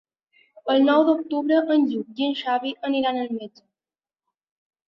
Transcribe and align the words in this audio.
El 0.75 0.79
nou 0.85 1.03
d'octubre 1.09 1.59
en 1.75 1.85
Lluc 1.91 2.23
i 2.23 2.31
en 2.31 2.33
Xavi 2.41 2.75
aniran 2.91 3.23
al 3.27 3.31
metge. 3.41 3.67